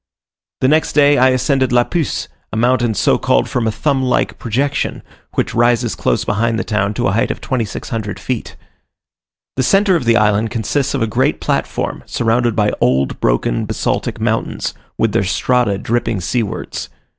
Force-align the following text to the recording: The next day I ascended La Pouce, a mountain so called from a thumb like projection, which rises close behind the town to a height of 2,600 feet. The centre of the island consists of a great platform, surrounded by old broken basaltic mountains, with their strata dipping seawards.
The 0.61 0.67
next 0.67 0.93
day 0.93 1.19
I 1.19 1.29
ascended 1.29 1.71
La 1.71 1.83
Pouce, 1.83 2.27
a 2.51 2.57
mountain 2.57 2.95
so 2.95 3.19
called 3.19 3.47
from 3.47 3.67
a 3.67 3.71
thumb 3.71 4.01
like 4.01 4.39
projection, 4.39 5.03
which 5.35 5.53
rises 5.53 5.93
close 5.93 6.25
behind 6.25 6.57
the 6.57 6.63
town 6.63 6.95
to 6.95 7.07
a 7.07 7.11
height 7.11 7.29
of 7.29 7.39
2,600 7.39 8.19
feet. 8.19 8.55
The 9.57 9.61
centre 9.61 9.95
of 9.95 10.05
the 10.05 10.17
island 10.17 10.49
consists 10.49 10.95
of 10.95 11.03
a 11.03 11.05
great 11.05 11.39
platform, 11.39 12.01
surrounded 12.07 12.55
by 12.55 12.71
old 12.81 13.19
broken 13.19 13.65
basaltic 13.67 14.19
mountains, 14.19 14.73
with 14.97 15.11
their 15.11 15.23
strata 15.23 15.77
dipping 15.77 16.19
seawards. 16.19 16.89